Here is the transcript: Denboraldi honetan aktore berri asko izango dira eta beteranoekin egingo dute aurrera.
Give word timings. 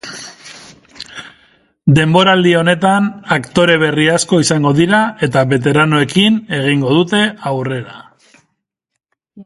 Denboraldi 1.99 2.53
honetan 2.61 3.09
aktore 3.37 3.75
berri 3.85 4.07
asko 4.15 4.41
izango 4.47 4.71
dira 4.81 5.03
eta 5.29 5.45
beteranoekin 5.53 6.41
egingo 6.63 6.97
dute 7.01 7.23
aurrera. 7.53 8.01